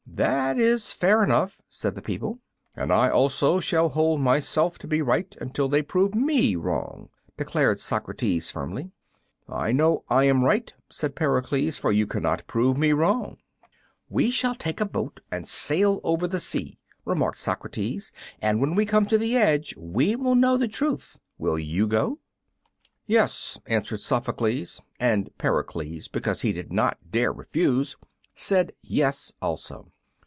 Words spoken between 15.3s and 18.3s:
and sail over the sea," remarked Socrates,